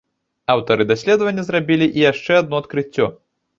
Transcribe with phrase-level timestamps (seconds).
[0.53, 3.13] Аўтары даследавання зрабілі і яшчэ адно адкрыццё.